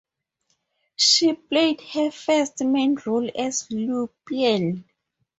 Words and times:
She 0.95 1.33
played 1.33 1.79
her 1.93 2.09
first 2.09 2.63
main 2.63 2.97
role 3.05 3.29
as 3.37 3.67
Liu 3.69 4.09
Pian. 4.27 4.83